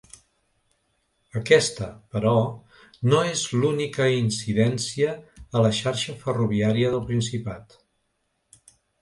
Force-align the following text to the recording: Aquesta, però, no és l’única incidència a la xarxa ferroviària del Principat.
Aquesta, 1.41 1.89
però, 2.15 2.31
no 3.11 3.19
és 3.33 3.43
l’única 3.65 4.09
incidència 4.21 5.13
a 5.61 5.65
la 5.67 5.73
xarxa 5.83 6.17
ferroviària 6.25 6.91
del 6.97 7.07
Principat. 7.13 7.79